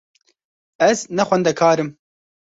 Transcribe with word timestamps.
Ez 0.89 0.97
ne 1.15 1.23
xwendekar 1.27 1.77
im. 1.83 1.89